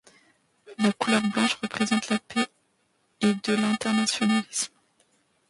La 0.79 0.91
couleur 0.93 1.21
blanche 1.21 1.59
représente 1.61 2.09
la 2.09 2.17
paix 2.17 2.47
et 3.21 3.35
de 3.35 3.53
l'internationalisme. 3.53 4.73